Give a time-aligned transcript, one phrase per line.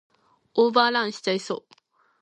[0.55, 1.73] オーバーランしちゃいそう